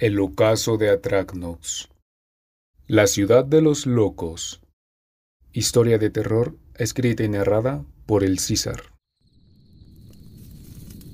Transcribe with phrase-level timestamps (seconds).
[0.00, 1.88] El ocaso de Atracnox.
[2.86, 4.60] La ciudad de los locos.
[5.52, 8.80] Historia de terror escrita y narrada por el César.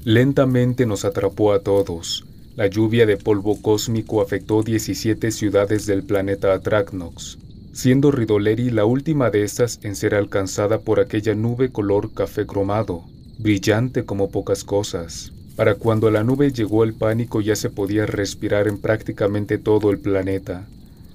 [0.04, 2.26] Lentamente nos atrapó a todos.
[2.56, 7.38] La lluvia de polvo cósmico afectó 17 ciudades del planeta Atracnox,
[7.72, 13.02] siendo Ridoleri la última de estas en ser alcanzada por aquella nube color café cromado,
[13.38, 15.33] brillante como pocas cosas.
[15.56, 19.98] Para cuando la nube llegó el pánico ya se podía respirar en prácticamente todo el
[19.98, 20.66] planeta.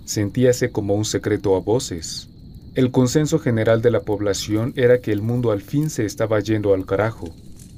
[0.06, 2.30] Sentíase como un secreto a voces.
[2.74, 6.74] El consenso general de la población era que el mundo al fin se estaba yendo
[6.74, 7.30] al carajo,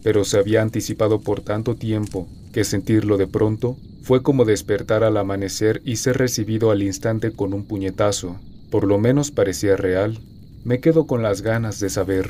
[0.04, 5.18] pero se había anticipado por tanto tiempo que sentirlo de pronto fue como despertar al
[5.18, 8.36] amanecer y ser recibido al instante con un puñetazo.
[8.70, 10.20] Por lo menos parecía real.
[10.64, 12.30] Me quedo con las ganas de saber.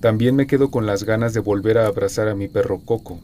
[0.00, 3.20] También me quedo con las ganas de volver a abrazar a mi perro Coco,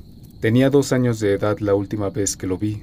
[0.46, 2.80] Tenía dos años de edad la última vez que lo vi.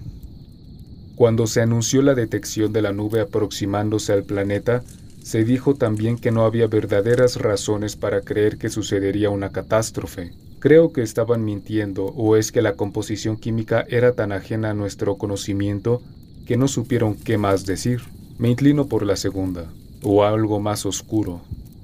[1.15, 4.83] Cuando se anunció la detección de la nube aproximándose al planeta,
[5.21, 10.33] se dijo también que no había verdaderas razones para creer que sucedería una catástrofe.
[10.59, 15.15] Creo que estaban mintiendo o es que la composición química era tan ajena a nuestro
[15.15, 16.01] conocimiento
[16.45, 18.01] que no supieron qué más decir.
[18.39, 21.39] Me inclino por la segunda, o algo más oscuro.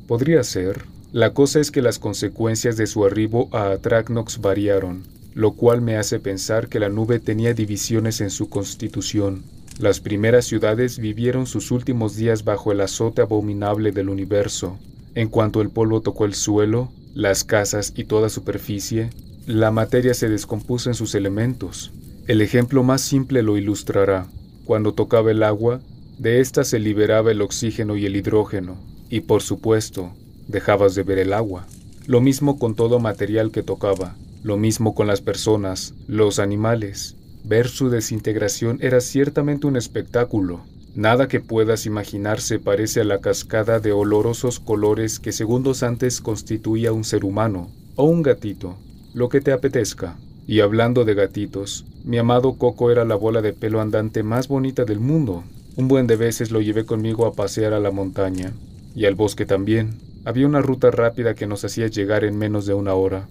[0.09, 0.83] Podría ser.
[1.13, 5.95] La cosa es que las consecuencias de su arribo a Atracnox variaron lo cual me
[5.95, 9.43] hace pensar que la nube tenía divisiones en su constitución.
[9.79, 14.77] Las primeras ciudades vivieron sus últimos días bajo el azote abominable del universo.
[15.15, 19.11] En cuanto el polvo tocó el suelo, las casas y toda superficie,
[19.45, 21.93] la materia se descompuso en sus elementos.
[22.27, 24.27] El ejemplo más simple lo ilustrará.
[24.65, 25.79] Cuando tocaba el agua,
[26.17, 28.75] de ésta se liberaba el oxígeno y el hidrógeno,
[29.09, 30.11] y por supuesto,
[30.49, 31.65] dejabas de ver el agua.
[32.07, 34.17] Lo mismo con todo material que tocaba.
[34.41, 37.17] Lo mismo con las personas, los animales.
[37.43, 40.61] Ver su desintegración era ciertamente un espectáculo.
[40.95, 46.21] Nada que puedas imaginar se parece a la cascada de olorosos colores que segundos antes
[46.21, 48.77] constituía un ser humano, o un gatito,
[49.13, 50.17] lo que te apetezca.
[50.47, 54.85] Y hablando de gatitos, mi amado Coco era la bola de pelo andante más bonita
[54.85, 55.43] del mundo.
[55.75, 58.53] Un buen de veces lo llevé conmigo a pasear a la montaña,
[58.95, 59.97] y al bosque también.
[60.23, 63.27] Había una ruta rápida que nos hacía llegar en menos de una hora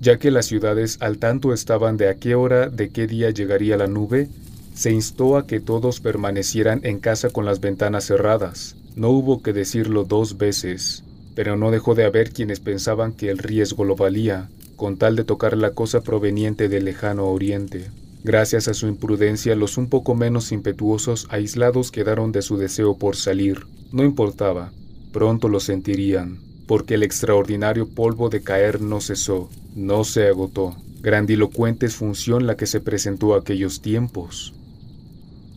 [0.00, 3.76] ya que las ciudades al tanto estaban de a qué hora, de qué día llegaría
[3.76, 4.28] la nube,
[4.74, 8.76] se instó a que todos permanecieran en casa con las ventanas cerradas.
[8.96, 13.38] No hubo que decirlo dos veces, pero no dejó de haber quienes pensaban que el
[13.38, 17.90] riesgo lo valía, con tal de tocar la cosa proveniente del lejano oriente.
[18.24, 23.16] Gracias a su imprudencia, los un poco menos impetuosos aislados quedaron de su deseo por
[23.16, 23.66] salir.
[23.92, 24.72] No importaba,
[25.12, 30.76] pronto lo sentirían porque el extraordinario polvo de caer no cesó, no se agotó.
[31.00, 34.54] Grandilocuente es función la que se presentó aquellos tiempos.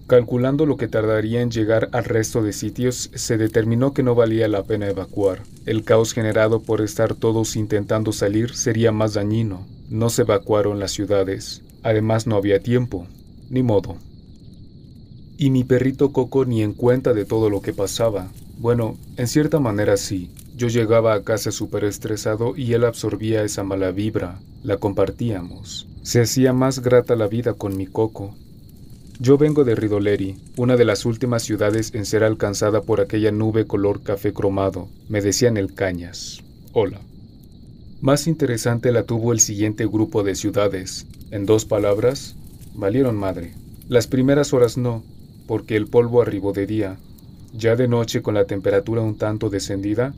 [0.07, 4.47] Calculando lo que tardaría en llegar al resto de sitios, se determinó que no valía
[4.47, 5.43] la pena evacuar.
[5.67, 9.67] El caos generado por estar todos intentando salir sería más dañino.
[9.91, 11.61] No se evacuaron las ciudades.
[11.83, 13.05] Además no había tiempo.
[13.51, 13.97] Ni modo.
[15.37, 18.31] Y mi perrito Coco ni en cuenta de todo lo que pasaba.
[18.57, 20.31] Bueno, en cierta manera sí.
[20.55, 25.87] Yo llegaba a casa súper estresado y él absorbía esa mala vibra, la compartíamos.
[26.03, 28.35] Se hacía más grata la vida con mi coco.
[29.19, 33.65] Yo vengo de Ridoleri, una de las últimas ciudades en ser alcanzada por aquella nube
[33.65, 34.89] color café cromado.
[35.09, 36.43] Me decían el Cañas.
[36.71, 37.01] Hola.
[38.01, 41.07] Más interesante la tuvo el siguiente grupo de ciudades.
[41.31, 42.35] En dos palabras,
[42.75, 43.53] valieron madre.
[43.87, 45.03] Las primeras horas no,
[45.47, 46.97] porque el polvo arribó de día.
[47.53, 50.13] Ya de noche, con la temperatura un tanto descendida,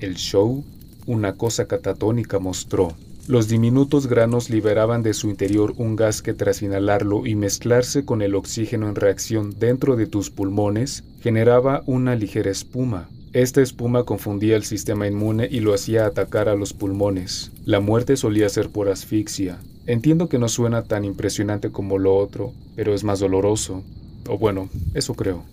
[0.00, 0.64] el show,
[1.06, 2.94] una cosa catatónica, mostró.
[3.28, 8.22] Los diminutos granos liberaban de su interior un gas que tras inhalarlo y mezclarse con
[8.22, 13.08] el oxígeno en reacción dentro de tus pulmones, generaba una ligera espuma.
[13.32, 17.50] Esta espuma confundía el sistema inmune y lo hacía atacar a los pulmones.
[17.64, 19.58] La muerte solía ser por asfixia.
[19.86, 23.82] Entiendo que no suena tan impresionante como lo otro, pero es más doloroso.
[24.28, 25.44] O bueno, eso creo.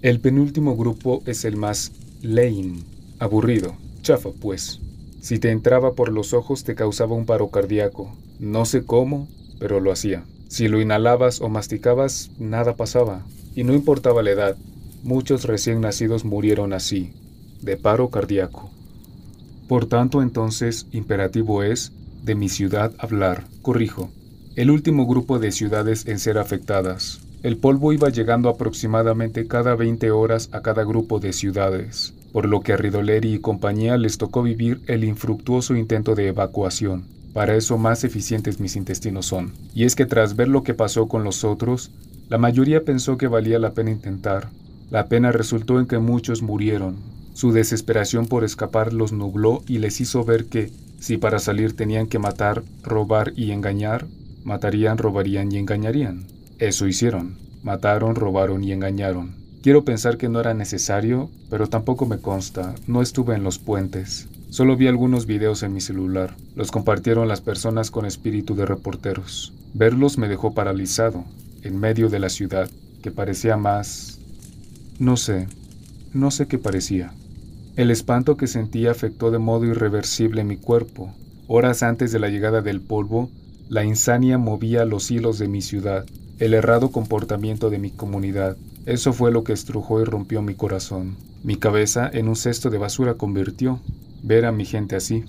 [0.00, 1.92] El penúltimo grupo es el más
[2.22, 2.80] lame,
[3.22, 4.80] Aburrido, chafa pues.
[5.20, 8.12] Si te entraba por los ojos te causaba un paro cardíaco.
[8.40, 9.28] No sé cómo,
[9.60, 10.24] pero lo hacía.
[10.48, 13.24] Si lo inhalabas o masticabas, nada pasaba.
[13.54, 14.56] Y no importaba la edad,
[15.04, 17.12] muchos recién nacidos murieron así,
[17.60, 18.72] de paro cardíaco.
[19.68, 21.92] Por tanto, entonces, imperativo es,
[22.24, 24.10] de mi ciudad hablar, corrijo,
[24.56, 27.20] el último grupo de ciudades en ser afectadas.
[27.44, 32.60] El polvo iba llegando aproximadamente cada 20 horas a cada grupo de ciudades por lo
[32.60, 37.04] que a Ridoleri y compañía les tocó vivir el infructuoso intento de evacuación.
[37.32, 39.52] Para eso más eficientes mis intestinos son.
[39.74, 41.90] Y es que tras ver lo que pasó con los otros,
[42.32, 44.48] La mayoría pensó que valía la pena intentar.
[44.90, 46.96] La pena resultó en que muchos murieron.
[47.34, 52.06] Su desesperación por escapar los nubló y les hizo ver que, si para salir tenían
[52.06, 54.06] que matar, robar y engañar,
[54.44, 56.26] matarían, robarían y engañarían.
[56.58, 57.36] Eso hicieron.
[57.62, 59.41] Mataron, robaron y engañaron.
[59.62, 64.26] Quiero pensar que no era necesario, pero tampoco me consta, no estuve en los puentes.
[64.50, 66.34] Solo vi algunos videos en mi celular.
[66.56, 69.52] Los compartieron las personas con espíritu de reporteros.
[69.72, 71.24] Verlos me dejó paralizado,
[71.62, 72.68] en medio de la ciudad,
[73.02, 74.18] que parecía más...
[74.98, 75.46] No sé,
[76.12, 77.12] no sé qué parecía.
[77.76, 81.14] El espanto que sentía afectó de modo irreversible mi cuerpo.
[81.46, 83.30] Horas antes de la llegada del polvo,
[83.68, 86.04] la insania movía los hilos de mi ciudad,
[86.40, 88.56] el errado comportamiento de mi comunidad.
[88.84, 91.16] Eso fue lo que estrujó y rompió mi corazón.
[91.44, 93.80] Mi cabeza en un cesto de basura convirtió,
[94.22, 95.24] ver a mi gente así.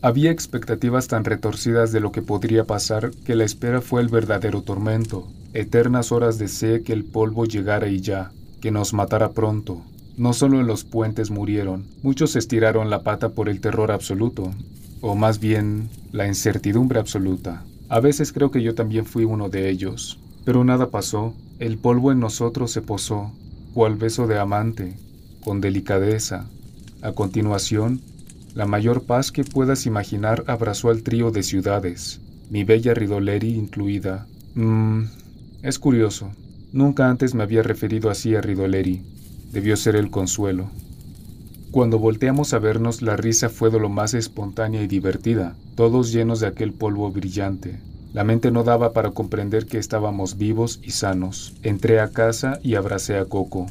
[0.00, 4.62] Había expectativas tan retorcidas de lo que podría pasar que la espera fue el verdadero
[4.62, 5.26] tormento.
[5.54, 8.30] Eternas horas deseé que el polvo llegara y ya,
[8.60, 9.82] que nos matara pronto.
[10.16, 14.52] No solo en los puentes murieron, muchos estiraron la pata por el terror absoluto,
[15.00, 17.64] o más bien la incertidumbre absoluta.
[17.88, 22.12] A veces creo que yo también fui uno de ellos, pero nada pasó, el polvo
[22.12, 23.32] en nosotros se posó,
[23.72, 24.96] cual beso de amante,
[25.42, 26.46] con delicadeza.
[27.02, 28.00] A continuación,
[28.54, 32.20] la mayor paz que puedas imaginar abrazó al trío de ciudades,
[32.50, 34.26] mi bella Ridoleri incluida.
[34.54, 35.04] Mmm,
[35.62, 36.30] es curioso.
[36.72, 39.02] Nunca antes me había referido así a Ridoleri.
[39.52, 40.70] Debió ser el consuelo.
[41.70, 46.40] Cuando volteamos a vernos, la risa fue de lo más espontánea y divertida, todos llenos
[46.40, 47.80] de aquel polvo brillante.
[48.14, 51.52] La mente no daba para comprender que estábamos vivos y sanos.
[51.64, 53.66] Entré a casa y abracé a Coco.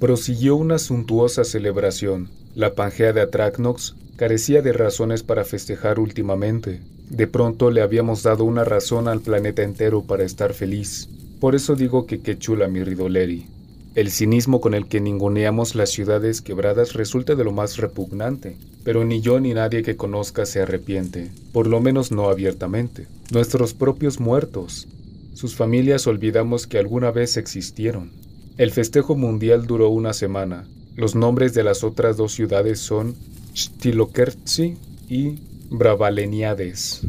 [0.00, 2.28] Prosiguió una suntuosa celebración.
[2.56, 6.80] La Pangea de Atracnox carecía de razones para festejar últimamente.
[7.08, 11.08] De pronto le habíamos dado una razón al planeta entero para estar feliz.
[11.38, 13.46] Por eso digo que qué chula mi Ridoleri.
[13.96, 19.04] El cinismo con el que ninguneamos las ciudades quebradas resulta de lo más repugnante, pero
[19.04, 23.08] ni yo ni nadie que conozca se arrepiente, por lo menos no abiertamente.
[23.32, 24.86] Nuestros propios muertos,
[25.34, 28.12] sus familias olvidamos que alguna vez existieron.
[28.58, 33.16] El festejo mundial duró una semana, los nombres de las otras dos ciudades son
[33.56, 34.76] Stilokertzi
[35.08, 37.00] y Bravaleniades.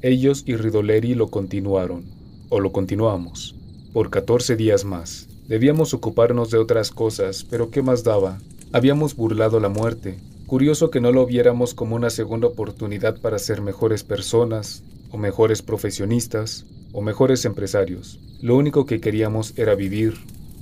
[0.00, 2.04] Ellos y Ridoleri lo continuaron,
[2.50, 3.56] o lo continuamos,
[3.92, 5.26] por 14 días más.
[5.48, 8.38] Debíamos ocuparnos de otras cosas, pero ¿qué más daba?
[8.72, 10.18] Habíamos burlado la muerte.
[10.46, 15.60] Curioso que no lo viéramos como una segunda oportunidad para ser mejores personas, o mejores
[15.60, 18.18] profesionistas, o mejores empresarios.
[18.40, 20.14] Lo único que queríamos era vivir,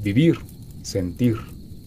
[0.02, 0.38] vivir,
[0.82, 1.36] sentir.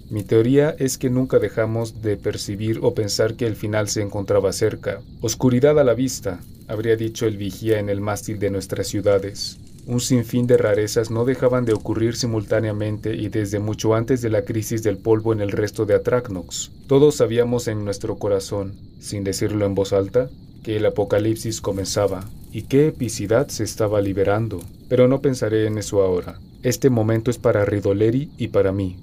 [0.09, 4.53] Mi teoría es que nunca dejamos de percibir o pensar que el final se encontraba
[4.53, 5.01] cerca.
[5.19, 6.39] Oscuridad a la vista,
[6.69, 9.57] habría dicho el vigía en el mástil de nuestras ciudades.
[9.87, 14.43] Un sinfín de rarezas no dejaban de ocurrir simultáneamente y desde mucho antes de la
[14.43, 16.71] crisis del polvo en el resto de Atracnox.
[16.87, 20.27] Todos sabíamos en nuestro corazón, sin decirlo en voz alta,
[20.63, 24.59] que el apocalipsis comenzaba y qué epicidad se estaba liberando.
[24.89, 26.39] Pero no pensaré en eso ahora.
[26.63, 28.97] Este momento es para Ridoleri y para mí.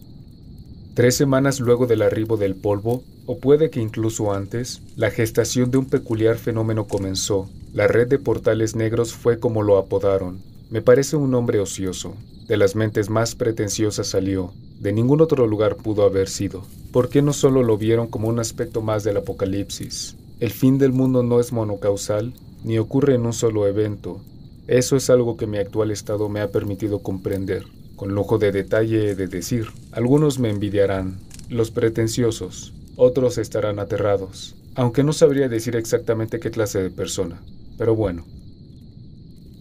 [0.95, 5.79] Tres semanas luego del arribo del polvo, o puede que incluso antes, la gestación de
[5.79, 7.49] un peculiar fenómeno comenzó.
[7.73, 10.52] La red de portales negros fue como lo apodaron.
[10.73, 12.15] Me parece un hombre ocioso.
[12.49, 14.55] De las mentes más pretenciosas salió.
[14.81, 16.65] De ningún otro lugar pudo haber sido.
[16.93, 20.17] ¿Por qué no solo lo vieron como un aspecto más del apocalipsis?
[20.41, 22.33] El fin del mundo no es monocausal,
[22.65, 24.23] ni ocurre en un solo evento.
[24.67, 29.15] Eso es algo que mi actual estado me ha permitido comprender con lujo de detalle
[29.15, 29.67] de decir.
[29.91, 31.19] Algunos me envidiarán,
[31.51, 37.43] los pretenciosos, otros estarán aterrados, aunque no sabría decir exactamente qué clase de persona,
[37.77, 38.25] pero bueno.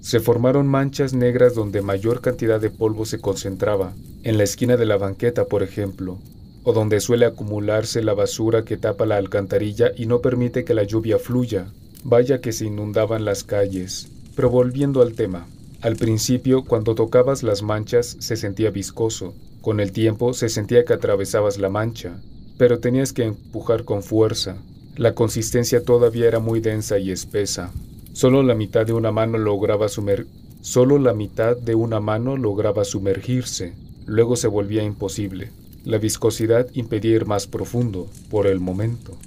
[0.02, 3.94] Se formaron manchas negras donde mayor cantidad de polvo se concentraba,
[4.24, 6.18] en la esquina de la banqueta, por ejemplo,
[6.64, 10.84] o donde suele acumularse la basura que tapa la alcantarilla y no permite que la
[10.84, 11.68] lluvia fluya.
[12.04, 14.08] Vaya que se inundaban las calles.
[14.36, 15.46] Pero volviendo al tema,
[15.82, 19.36] al principio, cuando tocabas las manchas, se sentía viscoso.
[19.62, 22.20] Con el tiempo se sentía que atravesabas la mancha,
[22.58, 24.58] pero tenías que empujar con fuerza.
[24.96, 27.72] La consistencia todavía era muy densa y espesa.
[28.14, 30.26] Solo la mitad de una mano lograba sumer
[30.62, 33.74] Solo la mitad de una mano lograba sumergirse.
[34.06, 35.52] Luego se volvía imposible.
[35.84, 39.18] La viscosidad impedía ir más profundo, por el momento.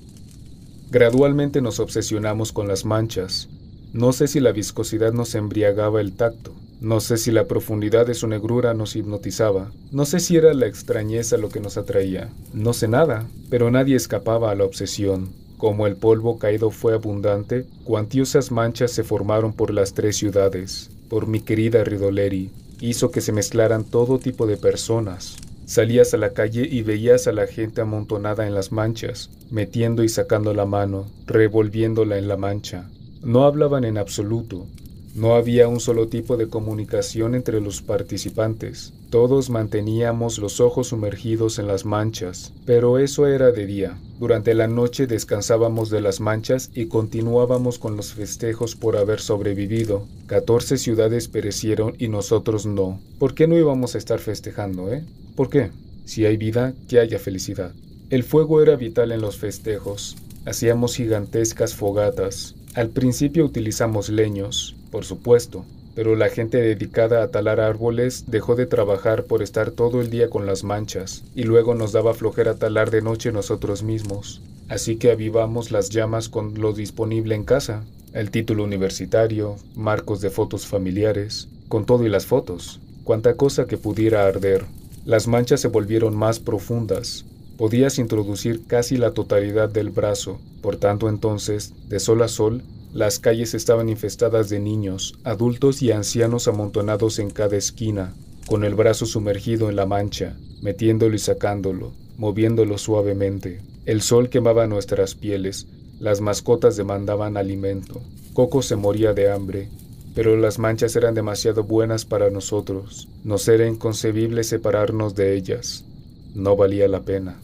[0.90, 3.48] Gradualmente nos obsesionamos con las manchas,
[3.94, 8.14] no sé si la viscosidad nos embriagaba el tacto, no sé si la profundidad de
[8.14, 12.72] su negrura nos hipnotizaba, no sé si era la extrañeza lo que nos atraía, no
[12.72, 15.28] sé nada, pero nadie escapaba a la obsesión.
[15.64, 21.26] Como el polvo caído fue abundante, cuantiosas manchas se formaron por las tres ciudades, por
[21.26, 22.50] mi querida Ridoleri,
[22.82, 25.38] hizo que se mezclaran todo tipo de personas.
[25.64, 30.10] Salías a la calle y veías a la gente amontonada en las manchas, metiendo y
[30.10, 32.90] sacando la mano, revolviéndola en la mancha.
[33.22, 34.66] No hablaban en absoluto,
[35.14, 38.92] no había un solo tipo de comunicación entre los participantes.
[39.10, 43.96] Todos manteníamos los ojos sumergidos en las manchas, pero eso era de día.
[44.18, 50.08] Durante la noche descansábamos de las manchas y continuábamos con los festejos por haber sobrevivido.
[50.26, 53.00] 14 ciudades perecieron y nosotros no.
[53.20, 55.04] ¿Por qué no íbamos a estar festejando, eh?
[55.36, 55.70] ¿Por qué?
[56.04, 57.72] Si hay vida, que haya felicidad.
[58.10, 60.16] El fuego era vital en los festejos.
[60.44, 62.56] Hacíamos gigantescas fogatas.
[62.74, 65.64] Al principio utilizamos leños, por supuesto,
[65.96, 70.30] pero la gente dedicada a talar árboles dejó de trabajar por estar todo el día
[70.30, 74.40] con las manchas, y luego nos daba flojera talar de noche nosotros mismos.
[74.68, 77.82] Así que avivamos las llamas con lo disponible en casa,
[78.12, 83.78] el título universitario, marcos de fotos familiares, con todo y las fotos, cuanta cosa que
[83.78, 84.64] pudiera arder.
[85.04, 87.24] Las manchas se volvieron más profundas.
[87.58, 92.62] Podías introducir casi la totalidad del brazo, por tanto entonces, de sol a sol,
[92.94, 98.14] las calles estaban infestadas de niños, adultos y ancianos amontonados en cada esquina,
[98.46, 103.60] con el brazo sumergido en la mancha, metiéndolo y sacándolo, moviéndolo suavemente.
[103.84, 105.66] El sol quemaba nuestras pieles,
[105.98, 108.00] las mascotas demandaban alimento,
[108.32, 109.70] Coco se moría de hambre,
[110.14, 113.08] pero las manchas eran demasiado buenas para nosotros.
[113.24, 115.84] Nos era inconcebible separarnos de ellas.
[116.32, 117.40] No valía la pena.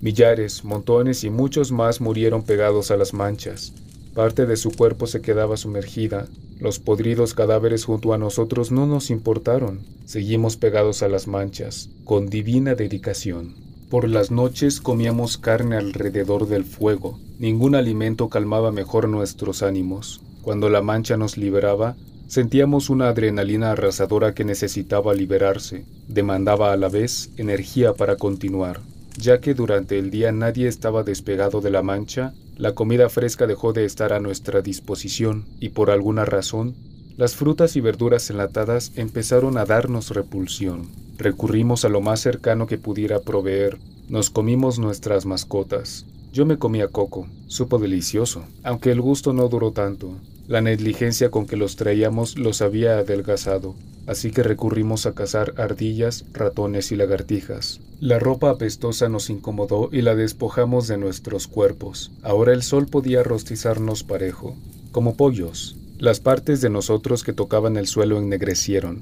[0.00, 3.72] Millares, montones y muchos más murieron pegados a las manchas,
[4.16, 6.26] Parte de su cuerpo se quedaba sumergida.
[6.58, 9.80] Los podridos cadáveres junto a nosotros no nos importaron.
[10.06, 13.56] Seguimos pegados a las manchas, con divina dedicación.
[13.90, 17.20] Por las noches comíamos carne alrededor del fuego.
[17.38, 20.22] Ningún alimento calmaba mejor nuestros ánimos.
[20.40, 21.94] Cuando la mancha nos liberaba,
[22.26, 25.84] sentíamos una adrenalina arrasadora que necesitaba liberarse.
[26.08, 28.80] Demandaba a la vez energía para continuar.
[29.18, 33.74] Ya que durante el día nadie estaba despegado de la mancha, la comida fresca dejó
[33.74, 36.74] de estar a nuestra disposición y por alguna razón,
[37.18, 40.88] las frutas y verduras enlatadas empezaron a darnos repulsión.
[41.18, 43.78] Recurrimos a lo más cercano que pudiera proveer.
[44.08, 46.06] Nos comimos nuestras mascotas.
[46.36, 50.18] Yo me comía coco, supo delicioso, aunque el gusto no duró tanto.
[50.46, 53.74] La negligencia con que los traíamos los había adelgazado,
[54.06, 57.80] así que recurrimos a cazar ardillas, ratones y lagartijas.
[58.00, 62.12] La ropa apestosa nos incomodó y la despojamos de nuestros cuerpos.
[62.22, 64.54] Ahora el sol podía rostizarnos parejo,
[64.92, 65.78] como pollos.
[65.98, 69.00] Las partes de nosotros que tocaban el suelo ennegrecieron.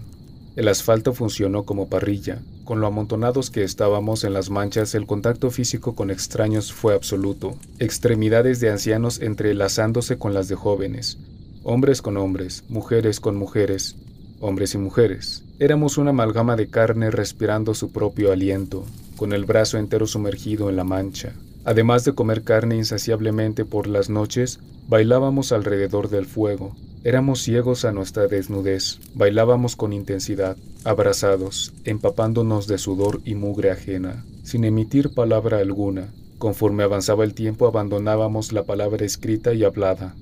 [0.55, 2.43] El asfalto funcionó como parrilla.
[2.64, 7.56] Con lo amontonados que estábamos en las manchas, el contacto físico con extraños fue absoluto.
[7.78, 11.18] Extremidades de ancianos entrelazándose con las de jóvenes.
[11.62, 13.97] Hombres con hombres, mujeres con mujeres,
[14.40, 15.44] hombres y mujeres.
[15.59, 20.76] Éramos una amalgama de carne respirando su propio aliento, con el brazo entero sumergido en
[20.76, 21.35] la mancha.
[21.66, 26.75] Además de comer carne insaciablemente por las noches, bailábamos alrededor del fuego.
[27.05, 34.25] Éramos ciegos a nuestra desnudez, bailábamos con intensidad, abrazados, empapándonos de sudor y mugre ajena,
[34.43, 36.09] sin emitir palabra alguna.
[36.39, 40.15] Conforme avanzaba el tiempo abandonábamos la palabra escrita y hablada.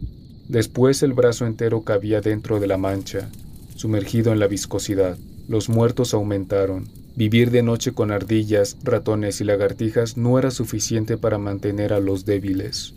[0.49, 3.31] Después el brazo entero cabía dentro de la mancha,
[3.77, 5.17] sumergido en la viscosidad.
[5.47, 6.89] Los muertos aumentaron.
[7.15, 12.25] Vivir de noche con ardillas, ratones y lagartijas no era suficiente para mantener a los
[12.25, 12.95] débiles.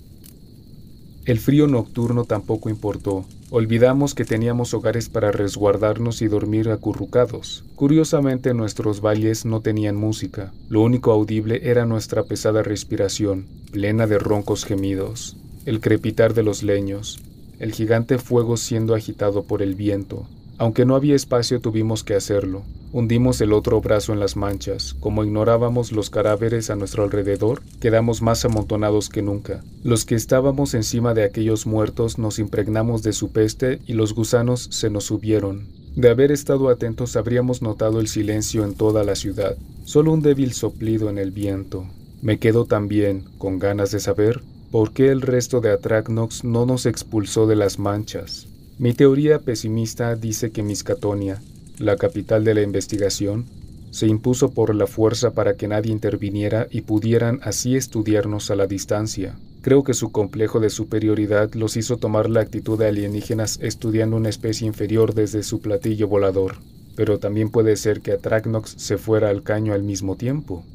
[1.26, 3.26] El frío nocturno tampoco importó.
[3.58, 7.64] Olvidamos que teníamos hogares para resguardarnos y dormir acurrucados.
[7.78, 10.52] Curiosamente nuestros valles no tenían música.
[10.68, 16.64] Lo único audible era nuestra pesada respiración, plena de roncos gemidos, el crepitar de los
[16.64, 17.22] leños,
[17.58, 22.64] el gigante fuego siendo agitado por el viento, aunque no había espacio tuvimos que hacerlo.
[22.92, 24.96] Hundimos el otro brazo en las manchas.
[25.02, 29.64] Como ignorábamos los cadáveres a nuestro alrededor, quedamos más amontonados que nunca.
[29.84, 34.70] Los que estábamos encima de aquellos muertos nos impregnamos de su peste y los gusanos
[34.72, 35.68] se nos subieron.
[35.96, 40.54] De haber estado atentos habríamos notado el silencio en toda la ciudad, solo un débil
[40.54, 41.86] soplido en el viento.
[42.22, 46.86] Me quedo también, con ganas de saber, por qué el resto de Atracnox no nos
[46.86, 48.48] expulsó de las manchas.
[48.78, 51.42] Mi teoría pesimista dice que Miskatonia,
[51.80, 53.46] la capital de la investigación,
[53.92, 58.68] se impuso por la fuerza para que nadie interviniera y pudieran así estudiarnos a la
[58.68, 59.40] distancia.
[59.62, 64.28] Creo que su complejo de superioridad los hizo tomar la actitud de alienígenas estudiando una
[64.28, 66.58] especie inferior desde su platillo volador.
[66.98, 70.66] Pero también puede ser que Atracnox se fuera al caño al mismo tiempo.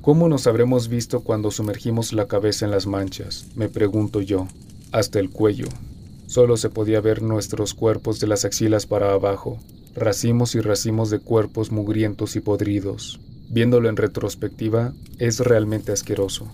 [0.00, 3.46] ¿Cómo nos habremos visto cuando sumergimos la cabeza en las manchas?
[3.54, 4.48] Me pregunto yo.
[4.90, 5.68] Hasta el cuello.
[6.32, 9.58] Solo se podía ver nuestros cuerpos de las axilas para abajo.
[9.94, 13.20] racimos y racimos de cuerpos mugrientos y podridos.
[13.50, 16.50] Viéndolo en retrospectiva, es realmente asqueroso.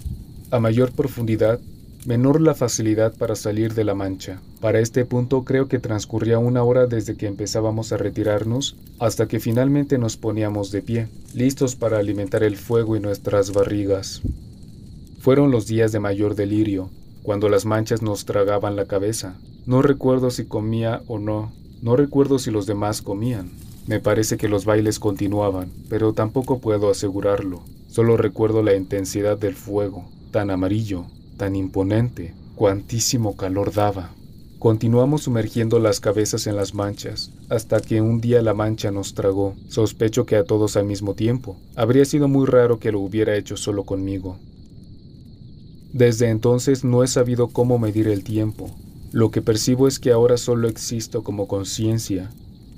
[0.51, 1.61] A mayor profundidad,
[2.07, 4.41] menor la facilidad para salir de la mancha.
[4.61, 9.39] Para este punto creo que transcurría una hora desde que empezábamos a retirarnos hasta que
[9.39, 14.23] finalmente nos poníamos de pie, listos para alimentar el fuego y nuestras barrigas.
[15.21, 16.91] Fueron los días de mayor delirio,
[17.23, 19.37] cuando las manchas nos tragaban la cabeza.
[19.69, 23.51] No recuerdo si comía o no, no recuerdo si los demás comían.
[23.87, 27.61] Me parece que los bailes continuaban, pero tampoco puedo asegurarlo.
[27.87, 31.05] Solo recuerdo la intensidad del fuego, tan amarillo,
[31.37, 34.13] tan imponente, cuantísimo calor daba.
[34.59, 39.55] Continuamos sumergiendo las cabezas en las manchas, hasta que un día la mancha nos tragó.
[39.69, 41.59] Sospecho que a todos al mismo tiempo.
[41.77, 44.39] Habría sido muy raro que lo hubiera hecho solo conmigo.
[45.93, 48.75] Desde entonces no he sabido cómo medir el tiempo.
[49.11, 52.31] Lo que percibo es que ahora solo existo como conciencia,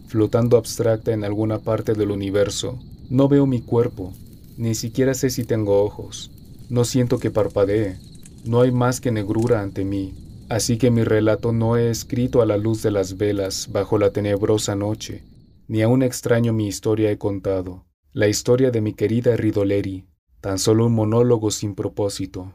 [0.06, 2.78] flotando abstracta en alguna parte del universo.
[3.08, 4.12] No veo mi cuerpo,
[4.56, 6.30] ni siquiera sé si tengo ojos.
[6.68, 7.98] No siento que parpadee,
[8.44, 10.14] no hay más que negrura ante mí,
[10.48, 14.12] así que mi relato no he escrito a la luz de las velas bajo la
[14.12, 15.24] tenebrosa noche,
[15.66, 20.06] ni a un extraño mi historia he contado, la historia de mi querida Ridoleri,
[20.40, 22.54] tan solo un monólogo sin propósito.